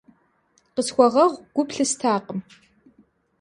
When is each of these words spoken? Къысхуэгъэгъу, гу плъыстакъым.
Къысхуэгъэгъу, 0.73 1.39
гу 1.55 1.63
плъыстакъым. 1.69 2.39